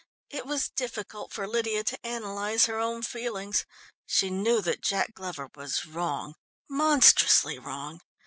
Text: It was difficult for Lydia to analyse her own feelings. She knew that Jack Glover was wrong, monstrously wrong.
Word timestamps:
It 0.31 0.47
was 0.47 0.67
difficult 0.71 1.31
for 1.31 1.47
Lydia 1.47 1.83
to 1.83 1.99
analyse 2.03 2.65
her 2.65 2.79
own 2.79 3.03
feelings. 3.03 3.67
She 4.07 4.31
knew 4.31 4.59
that 4.63 4.81
Jack 4.81 5.13
Glover 5.13 5.51
was 5.53 5.85
wrong, 5.85 6.33
monstrously 6.67 7.59
wrong. 7.59 8.01